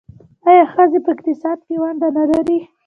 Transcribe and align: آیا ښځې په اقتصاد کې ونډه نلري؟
آیا 0.49 0.63
ښځې 0.73 0.99
په 1.05 1.09
اقتصاد 1.15 1.57
کې 1.67 1.75
ونډه 1.81 2.09
نلري؟ 2.17 2.59